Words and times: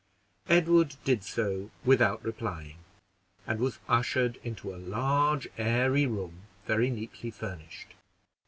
Edward 0.49 0.95
did 1.05 1.23
so 1.23 1.69
without 1.85 2.25
replying, 2.25 2.77
and 3.45 3.59
was 3.59 3.77
ushered 3.87 4.39
into 4.43 4.73
a 4.73 4.77
large 4.81 5.47
airy 5.59 6.07
room, 6.07 6.41
very 6.65 6.89
neatly 6.89 7.29
furnished. 7.29 7.93